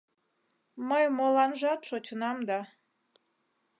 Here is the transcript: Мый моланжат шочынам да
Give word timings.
Мый 0.89 1.05
моланжат 1.17 1.79
шочынам 1.87 2.37
да 2.49 2.59